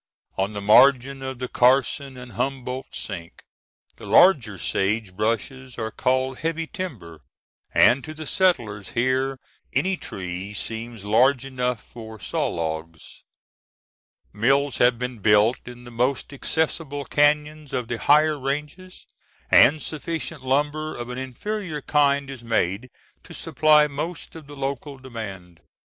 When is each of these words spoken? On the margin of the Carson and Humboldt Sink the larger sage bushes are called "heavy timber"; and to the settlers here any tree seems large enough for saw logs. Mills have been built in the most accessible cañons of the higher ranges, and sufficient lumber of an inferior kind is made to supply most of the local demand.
On 0.35 0.53
the 0.53 0.61
margin 0.61 1.21
of 1.21 1.37
the 1.37 1.47
Carson 1.47 2.17
and 2.17 2.31
Humboldt 2.31 2.87
Sink 2.95 3.43
the 3.97 4.07
larger 4.07 4.57
sage 4.57 5.15
bushes 5.15 5.77
are 5.77 5.91
called 5.91 6.39
"heavy 6.39 6.65
timber"; 6.65 7.21
and 7.71 8.03
to 8.03 8.15
the 8.15 8.25
settlers 8.25 8.93
here 8.93 9.39
any 9.73 9.97
tree 9.97 10.55
seems 10.55 11.05
large 11.05 11.45
enough 11.45 11.83
for 11.83 12.19
saw 12.19 12.47
logs. 12.47 13.23
Mills 14.33 14.79
have 14.79 14.97
been 14.97 15.19
built 15.19 15.59
in 15.67 15.83
the 15.83 15.91
most 15.91 16.33
accessible 16.33 17.05
cañons 17.05 17.71
of 17.71 17.87
the 17.87 17.99
higher 17.99 18.39
ranges, 18.39 19.05
and 19.51 19.83
sufficient 19.83 20.41
lumber 20.43 20.95
of 20.95 21.09
an 21.11 21.19
inferior 21.19 21.79
kind 21.79 22.31
is 22.31 22.43
made 22.43 22.89
to 23.21 23.35
supply 23.35 23.85
most 23.85 24.35
of 24.35 24.47
the 24.47 24.55
local 24.55 24.97
demand. 24.97 25.59